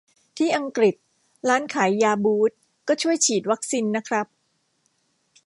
[0.37, 0.95] ที่อังกฤษ
[1.49, 2.57] ร้านขายยาบูตส์
[2.87, 4.27] ก็ช่วยฉีดวัคซีนนะครับ